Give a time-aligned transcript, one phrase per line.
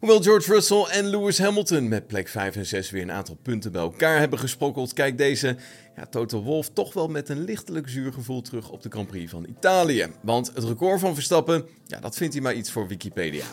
[0.00, 3.72] Hoewel George Russell en Lewis Hamilton met plek 5 en 6 weer een aantal punten
[3.72, 5.56] bij elkaar hebben gesprokkeld, kijkt deze
[5.96, 9.30] ja, Toto Wolff toch wel met een lichtelijk zuur gevoel terug op de Grand Prix
[9.30, 10.06] van Italië.
[10.22, 13.44] Want het record van Verstappen, ja, dat vindt hij maar iets voor Wikipedia.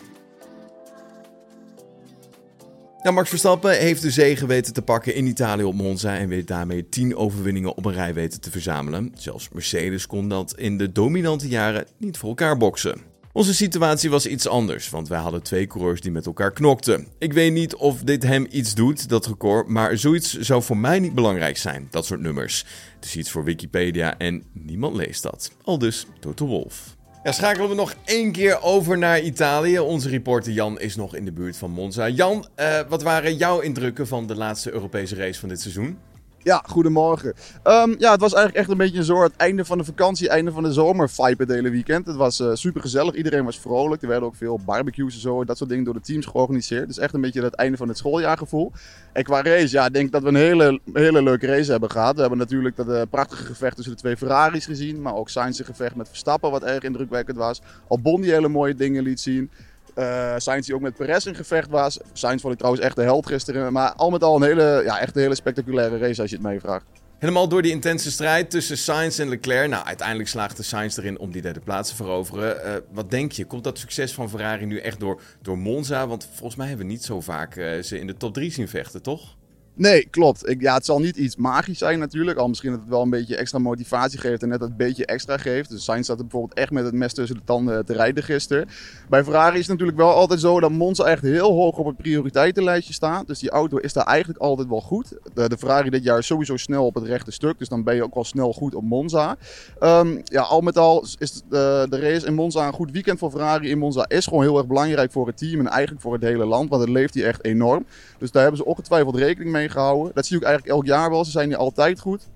[3.02, 6.88] Max Verstappen heeft de zege weten te pakken in Italië op Monza en weet daarmee
[6.88, 9.12] 10 overwinningen op een rij weten te verzamelen.
[9.14, 13.17] Zelfs Mercedes kon dat in de dominante jaren niet voor elkaar boksen.
[13.32, 17.06] Onze situatie was iets anders, want wij hadden twee coureurs die met elkaar knokten.
[17.18, 20.98] Ik weet niet of dit hem iets doet, dat record, maar zoiets zou voor mij
[20.98, 22.64] niet belangrijk zijn, dat soort nummers.
[22.94, 25.52] Het is iets voor Wikipedia en niemand leest dat.
[25.64, 26.96] Al dus Toto Wolf.
[27.22, 29.78] Ja, schakelen we nog één keer over naar Italië.
[29.78, 32.08] Onze reporter Jan is nog in de buurt van Monza.
[32.08, 35.98] Jan, uh, wat waren jouw indrukken van de laatste Europese race van dit seizoen?
[36.42, 37.34] Ja, goedemorgen.
[37.64, 40.52] Um, ja, het was eigenlijk echt een beetje een soort einde van de vakantie, einde
[40.52, 42.06] van de zomer vibe het hele weekend.
[42.06, 44.02] Het was uh, super gezellig, iedereen was vrolijk.
[44.02, 46.86] Er werden ook veel barbecues en zo, dat soort dingen door de teams georganiseerd.
[46.86, 48.72] Dus echt een beetje het einde van het schooljaargevoel.
[49.12, 52.14] En qua race, ja, ik denk dat we een hele, hele leuke race hebben gehad.
[52.14, 55.64] We hebben natuurlijk dat uh, prachtige gevecht tussen de twee Ferraris gezien, maar ook Sainz
[55.64, 57.62] gevecht met Verstappen, wat erg indrukwekkend was.
[57.88, 59.50] Albon die hele mooie dingen liet zien.
[59.98, 61.98] Uh, Sainz die ook met Perez in gevecht was.
[62.12, 63.72] Sainz vond ik trouwens echt de held gisteren.
[63.72, 66.44] Maar al met al een hele, ja, echt een hele spectaculaire race als je het
[66.44, 66.84] meevraagt.
[67.18, 69.68] Helemaal door die intense strijd tussen Sainz en Leclerc.
[69.68, 72.56] Nou, uiteindelijk slaagde Sainz erin om die derde plaats te veroveren.
[72.64, 73.44] Uh, wat denk je?
[73.44, 76.06] Komt dat succes van Ferrari nu echt door, door Monza?
[76.06, 78.68] Want volgens mij hebben we niet zo vaak uh, ze in de top 3 zien
[78.68, 79.36] vechten, toch?
[79.78, 80.48] Nee, klopt.
[80.48, 82.38] Ik, ja, het zal niet iets magisch zijn natuurlijk.
[82.38, 85.36] Al misschien dat het wel een beetje extra motivatie geeft en net dat beetje extra
[85.36, 85.70] geeft.
[85.70, 88.68] Dus Sainz staat er bijvoorbeeld echt met het mes tussen de tanden te rijden gisteren.
[89.08, 91.96] Bij Ferrari is het natuurlijk wel altijd zo dat Monza echt heel hoog op het
[91.96, 93.26] prioriteitenlijstje staat.
[93.26, 95.16] Dus die auto is daar eigenlijk altijd wel goed.
[95.34, 97.58] De, Ferrari dit jaar is sowieso snel op het rechte stuk.
[97.58, 99.36] Dus dan ben je ook wel snel goed op Monza.
[99.80, 103.30] Um, ja, al met al is de, de race in Monza een goed weekend voor
[103.30, 103.70] Ferrari.
[103.70, 106.44] In Monza is gewoon heel erg belangrijk voor het team en eigenlijk voor het hele
[106.44, 106.68] land.
[106.68, 107.86] Want het leeft hier echt enorm.
[108.18, 109.67] Dus daar hebben ze ongetwijfeld rekening mee
[110.14, 111.24] Dat zie ik eigenlijk elk jaar wel.
[111.24, 112.28] Ze zijn hier altijd goed.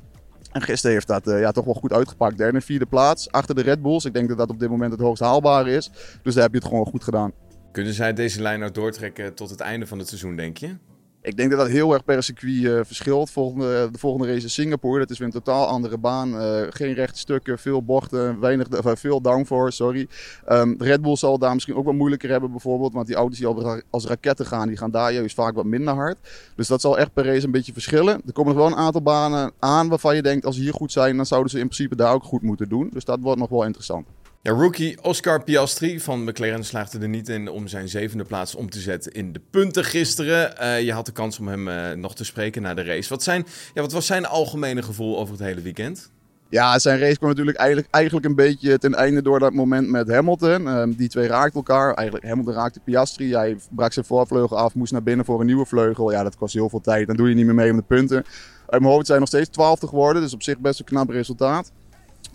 [0.52, 2.36] En gisteren heeft dat uh, ja, toch wel goed uitgepakt.
[2.36, 4.05] Derde en vierde plaats achter de Red Bulls.
[4.05, 5.90] Ik denk dat dat op dit moment het hoogst haalbare is.
[6.23, 7.33] Dus daar heb je het gewoon goed gedaan.
[7.73, 10.77] Kunnen zij deze lijn nou doortrekken tot het einde van het seizoen, denk je?
[11.24, 13.30] Ik denk dat dat heel erg per circuit uh, verschilt.
[13.30, 14.98] Volgende, de volgende race is Singapore.
[14.98, 16.34] Dat is weer een totaal andere baan.
[16.34, 20.08] Uh, geen rechte stukken, veel bochten, weinig, uh, veel downforce, sorry.
[20.48, 22.92] Um, Red Bull zal daar misschien ook wat moeilijker hebben bijvoorbeeld.
[22.92, 25.94] Want die auto's die al als raketten gaan, die gaan daar juist vaak wat minder
[25.94, 26.16] hard.
[26.56, 28.22] Dus dat zal echt per race een beetje verschillen.
[28.27, 30.92] Er komen nog wel een aantal banen aan waarvan je denkt, als ze hier goed
[30.92, 32.90] zijn, dan zouden ze in principe daar ook goed moeten doen.
[32.92, 34.06] Dus dat wordt nog wel interessant.
[34.45, 38.70] Ja, rookie Oscar Piastri van McLaren slaagde er niet in om zijn zevende plaats om
[38.70, 40.55] te zetten in de punten gisteren.
[40.61, 43.08] Uh, je had de kans om hem uh, nog te spreken na de race.
[43.08, 46.11] Wat, zijn, ja, wat was zijn algemene gevoel over het hele weekend?
[46.48, 50.11] Ja, zijn race kwam natuurlijk eigenlijk, eigenlijk een beetje ten einde door dat moment met
[50.11, 50.67] Hamilton.
[50.67, 51.95] Um, die twee raakten elkaar.
[51.95, 53.35] Eigenlijk Hamilton raakte Piastri.
[53.35, 56.11] Hij brak zijn voorvleugel af, moest naar binnen voor een nieuwe vleugel.
[56.11, 57.07] Ja, dat kost heel veel tijd.
[57.07, 58.25] Dan doe je niet meer mee om de punten.
[58.67, 60.23] Uit mijn hoofd zijn nog steeds twaalfde geworden.
[60.23, 61.73] Dus op zich best een knap resultaat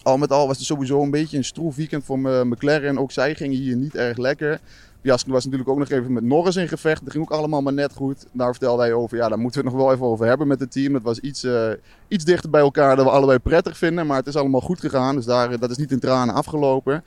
[0.07, 2.97] al met al was het sowieso een beetje een stroef weekend voor McLaren.
[2.97, 4.59] Ook zij gingen hier niet erg lekker.
[5.01, 7.03] Piastri was natuurlijk ook nog even met Norris in gevecht.
[7.03, 8.25] Dat ging ook allemaal maar net goed.
[8.31, 10.59] Daar vertelde hij over, ja, daar moeten we het nog wel even over hebben met
[10.59, 10.93] het team.
[10.93, 11.69] Dat was iets, uh,
[12.07, 14.07] iets dichter bij elkaar dan we allebei prettig vinden.
[14.07, 17.03] Maar het is allemaal goed gegaan, dus daar, dat is niet in tranen afgelopen.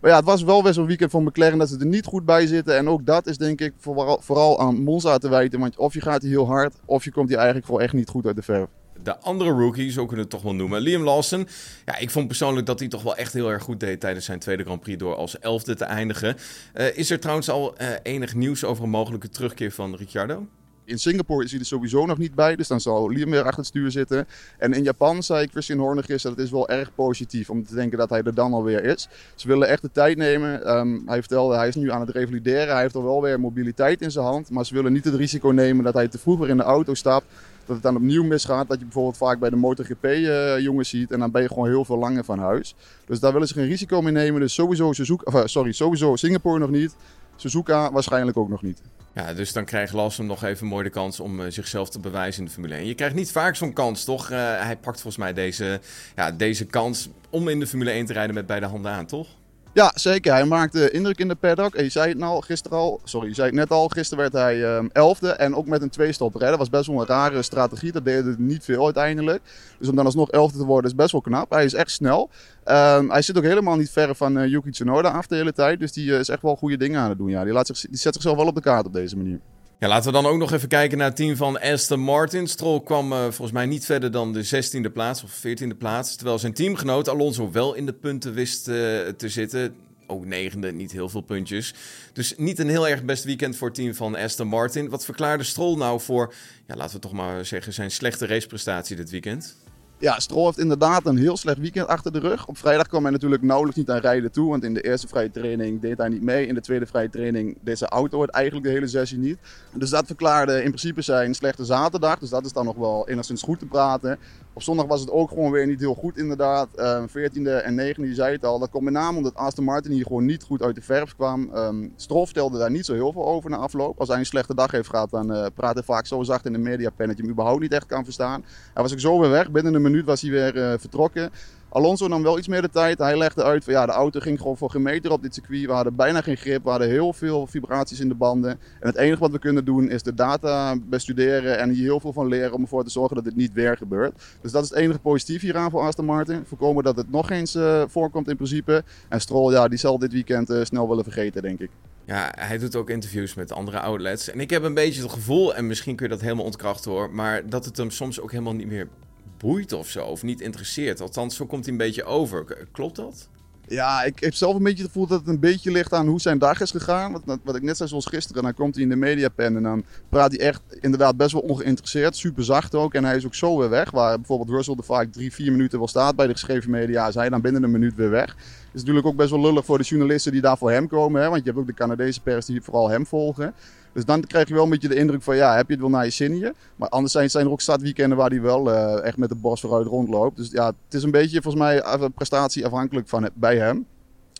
[0.00, 2.24] Maar ja, het was wel best een weekend voor McLaren dat ze er niet goed
[2.24, 2.76] bij zitten.
[2.76, 5.60] En ook dat is denk ik vooral, vooral aan Monza te wijten.
[5.60, 8.08] Want of je gaat hier heel hard, of je komt hier eigenlijk gewoon echt niet
[8.08, 8.68] goed uit de verf
[9.02, 10.80] de andere rookie, zo kunnen we het toch wel noemen.
[10.80, 11.48] Liam Lawson.
[11.84, 14.38] Ja, ik vond persoonlijk dat hij toch wel echt heel erg goed deed tijdens zijn
[14.38, 16.36] tweede Grand Prix door als elfde te eindigen.
[16.74, 20.46] Uh, is er trouwens al uh, enig nieuws over een mogelijke terugkeer van Ricciardo?
[20.84, 23.56] In Singapore is hij er sowieso nog niet bij, dus dan zal Liam weer achter
[23.58, 24.28] het stuur zitten.
[24.58, 27.98] En in Japan zei Christian Horner gisteren, dat is wel erg positief om te denken
[27.98, 29.08] dat hij er dan alweer is.
[29.34, 30.76] Ze willen echt de tijd nemen.
[30.76, 34.00] Um, hij vertelde, hij is nu aan het revalideren, hij heeft al wel weer mobiliteit
[34.00, 34.50] in zijn hand.
[34.50, 37.26] Maar ze willen niet het risico nemen dat hij te vroeger in de auto stapt
[37.70, 38.68] dat het dan opnieuw misgaat.
[38.68, 41.10] Dat je bijvoorbeeld vaak bij de MotoGP-jongens uh, ziet.
[41.10, 42.74] En dan ben je gewoon heel veel langer van huis.
[43.06, 44.40] Dus daar willen ze geen risico mee nemen.
[44.40, 46.96] Dus sowieso, Suzuka, of, sorry, sowieso Singapore nog niet.
[47.36, 48.82] Suzuka waarschijnlijk ook nog niet.
[49.14, 52.40] Ja, dus dan krijgt Lawson nog even mooi de kans om uh, zichzelf te bewijzen
[52.40, 52.86] in de Formule 1.
[52.86, 54.30] Je krijgt niet vaak zo'n kans, toch?
[54.30, 55.80] Uh, hij pakt volgens mij deze,
[56.16, 59.28] ja, deze kans om in de Formule 1 te rijden met beide handen aan, toch?
[59.72, 60.32] Ja, zeker.
[60.32, 61.74] Hij maakte indruk in de paddock.
[61.74, 63.00] En je zei het al gisteren al.
[63.04, 63.88] Sorry, je zei het net al.
[63.88, 65.28] Gisteren werd hij um, elfde.
[65.28, 67.92] En ook met een twee-stop Dat was best wel een rare strategie.
[67.92, 69.42] Dat deed het niet veel uiteindelijk.
[69.78, 71.50] Dus om dan alsnog elfde te worden is best wel knap.
[71.50, 72.30] Hij is echt snel.
[72.64, 75.80] Um, hij zit ook helemaal niet ver van uh, Yuki Tsunoda af de hele tijd.
[75.80, 77.30] Dus die uh, is echt wel goede dingen aan het doen.
[77.30, 77.44] Ja.
[77.44, 79.40] Die, laat zich, die zet zichzelf wel op de kaart op deze manier.
[79.80, 82.46] Ja, laten we dan ook nog even kijken naar het team van Aston Martin.
[82.46, 86.16] Stroll kwam uh, volgens mij niet verder dan de 16e plaats of 14e plaats.
[86.16, 88.74] Terwijl zijn teamgenoot Alonso wel in de punten wist uh,
[89.08, 89.74] te zitten.
[90.06, 91.74] ook negende, niet heel veel puntjes.
[92.12, 94.88] Dus niet een heel erg best weekend voor het team van Aston Martin.
[94.88, 96.34] Wat verklaarde Stroll nou voor,
[96.66, 99.56] ja, laten we toch maar zeggen, zijn slechte raceprestatie dit weekend?
[100.00, 102.46] Ja, Stroll heeft inderdaad een heel slecht weekend achter de rug.
[102.46, 104.50] Op vrijdag kwam hij natuurlijk nauwelijks niet aan rijden toe.
[104.50, 106.46] Want in de eerste vrije training deed hij niet mee.
[106.46, 109.38] In de tweede vrije training deed zijn auto het eigenlijk de hele sessie niet.
[109.74, 112.18] Dus dat verklaarde in principe zijn slechte zaterdag.
[112.18, 114.18] Dus dat is dan nog wel enigszins goed te praten.
[114.52, 116.68] Op zondag was het ook gewoon weer niet heel goed inderdaad.
[116.78, 118.58] Um, 14e en 9e, je zei het al.
[118.58, 121.50] Dat komt met name omdat Aston Martin hier gewoon niet goed uit de verf kwam.
[121.54, 123.98] Um, Stroll stelde daar niet zo heel veel over na afloop.
[123.98, 126.52] Als hij een slechte dag heeft gehad, dan uh, praat hij vaak zo zacht in
[126.52, 128.44] de mediapen dat je hem überhaupt niet echt kan verstaan.
[128.74, 129.50] Hij was ook zo weer weg.
[129.50, 131.30] Binnen een minuut was hij weer uh, vertrokken.
[131.72, 132.98] Alonso nam wel iets meer de tijd.
[132.98, 135.66] Hij legde uit van ja, de auto ging gewoon voor geen op dit circuit.
[135.66, 136.64] We hadden bijna geen grip.
[136.64, 138.50] We hadden heel veel vibraties in de banden.
[138.50, 142.12] En het enige wat we kunnen doen is de data bestuderen en hier heel veel
[142.12, 144.22] van leren om ervoor te zorgen dat dit niet weer gebeurt.
[144.40, 146.44] Dus dat is het enige positief hieraan voor Aston Martin.
[146.46, 148.84] Voorkomen dat het nog eens uh, voorkomt in principe.
[149.08, 151.70] En Stroll, ja, die zal dit weekend uh, snel willen vergeten, denk ik.
[152.04, 154.30] Ja, hij doet ook interviews met andere outlets.
[154.30, 157.14] En ik heb een beetje het gevoel, en misschien kun je dat helemaal ontkrachten hoor,
[157.14, 158.88] maar dat het hem soms ook helemaal niet meer
[159.36, 161.00] boeit of zo, of niet interesseert.
[161.00, 162.68] Althans, zo komt hij een beetje over.
[162.72, 163.28] Klopt dat?
[163.70, 166.20] Ja, ik heb zelf een beetje het gevoel dat het een beetje ligt aan hoe
[166.20, 167.12] zijn dag is gegaan.
[167.12, 168.42] Wat, wat ik net zei, zoals gisteren.
[168.42, 172.16] Dan komt hij in de mediapen en dan praat hij echt inderdaad best wel ongeïnteresseerd.
[172.16, 172.94] Super zacht ook.
[172.94, 173.90] En hij is ook zo weer weg.
[173.90, 177.08] Waar bijvoorbeeld Russell er vaak drie, vier minuten wel staat bij de geschreven media.
[177.08, 178.36] Is hij dan binnen een minuut weer weg.
[178.70, 181.22] Het is natuurlijk ook best wel lullig voor de journalisten die daar voor hem komen.
[181.22, 181.28] Hè?
[181.28, 183.54] Want je hebt ook de Canadese pers die vooral hem volgen.
[183.92, 185.90] Dus dan krijg je wel een beetje de indruk van, ja, heb je het wel
[185.90, 186.52] naar je zin hier?
[186.76, 189.86] Maar anderzijds zijn er ook stadweekenden waar hij wel uh, echt met de borst vooruit
[189.86, 190.36] rondloopt.
[190.36, 193.86] Dus ja, het is een beetje volgens mij een prestatie afhankelijk van bij hem.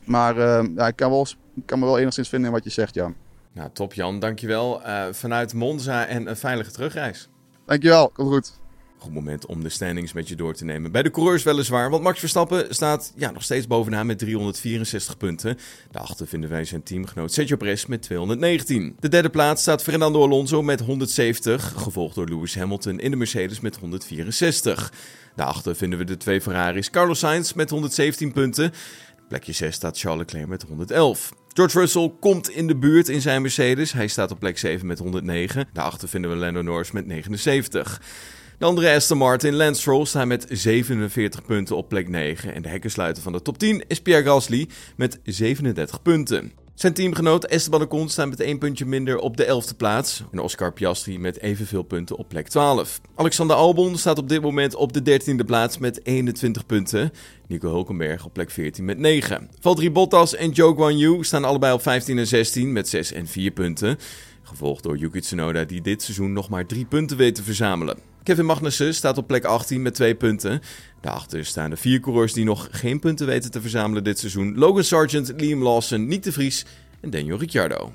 [0.05, 1.27] Maar uh, ja, ik kan, wel,
[1.65, 3.15] kan me wel enigszins vinden in wat je zegt, Jan.
[3.53, 4.81] Nou, top Jan, dankjewel.
[4.87, 7.29] Uh, vanuit Monza en een veilige terugreis.
[7.67, 8.59] Dankjewel, komt goed.
[9.01, 10.93] Goed moment om de standings met je door te nemen.
[10.93, 15.59] Bij de coureurs weliswaar, want Max Verstappen staat ja, nog steeds bovenaan met 364 punten.
[15.91, 18.97] Daarachter vinden wij zijn teamgenoot Sergio Perez met 219.
[19.01, 23.61] De derde plaats staat Fernando Alonso met 170, gevolgd door Lewis Hamilton in de Mercedes
[23.61, 24.93] met 164.
[25.37, 28.73] Daarachter vinden we de twee Ferraris Carlos Sainz met 117 punten.
[29.29, 31.33] Plekje 6 staat Charles Leclerc met 111.
[31.53, 33.93] George Russell komt in de buurt in zijn Mercedes.
[33.93, 35.69] Hij staat op plek 7 met 109.
[35.73, 38.01] Daarachter vinden we Lando Norris met 79.
[38.61, 42.55] De andere Aston Martin, Lance Stroll, staat met 47 punten op plek 9.
[42.55, 46.53] En de hekkensluiter van de top 10 is Pierre Gasly met 37 punten.
[46.75, 50.23] Zijn teamgenoot Esteban Ocon staat met één puntje minder op de 11e plaats.
[50.33, 53.01] En Oscar Piastri met evenveel punten op plek 12.
[53.15, 57.13] Alexander Albon staat op dit moment op de 13e plaats met 21 punten.
[57.47, 59.49] Nico Hulkenberg op plek 14 met 9.
[59.61, 63.27] Valtteri Bottas en Joe Guan Yu staan allebei op 15 en 16 met 6 en
[63.27, 63.99] 4 punten.
[64.43, 68.10] Gevolgd door Yuki Tsunoda die dit seizoen nog maar 3 punten weet te verzamelen.
[68.23, 70.61] Kevin Magnussen staat op plek 18 met 2 punten.
[71.01, 74.59] Daarachter staan de vier coureurs die nog geen punten weten te verzamelen dit seizoen.
[74.59, 76.65] Logan Sargent, Liam Lawson, Nick de Vries
[77.01, 77.93] en Daniel Ricciardo.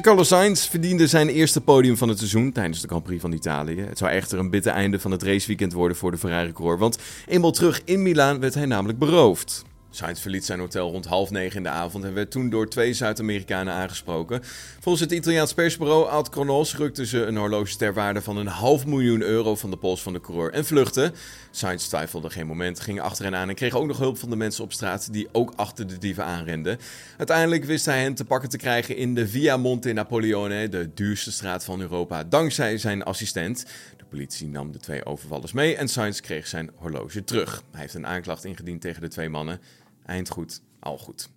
[0.00, 3.80] Carlos Sainz verdiende zijn eerste podium van het seizoen tijdens de Grand Prix van Italië.
[3.80, 7.50] Het zou echter een bitter einde van het raceweekend worden voor de Ferrari-coureur, want eenmaal
[7.50, 9.64] terug in Milaan werd hij namelijk beroofd.
[9.94, 12.92] Sainz verliet zijn hotel rond half negen in de avond en werd toen door twee
[12.92, 14.40] Zuid-Amerikanen aangesproken.
[14.80, 18.86] Volgens het Italiaans persbureau Alt Kronos rukten ze een horloge ter waarde van een half
[18.86, 21.14] miljoen euro van de pols van de coureur en vluchtten.
[21.50, 24.36] Sainz twijfelde geen moment, ging achter hen aan en kreeg ook nog hulp van de
[24.36, 26.78] mensen op straat die ook achter de dieven aanrenden.
[27.16, 31.32] Uiteindelijk wist hij hen te pakken te krijgen in de Via Monte Napoleone, de duurste
[31.32, 33.66] straat van Europa, dankzij zijn assistent.
[33.96, 37.62] De politie nam de twee overvallers mee en Sainz kreeg zijn horloge terug.
[37.70, 39.60] Hij heeft een aanklacht ingediend tegen de twee mannen.
[40.06, 41.28] Eind goed, al goed.